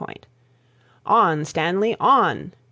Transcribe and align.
On, 1.05 1.45
Stanley, 1.45 1.95
on!" 1.99 2.55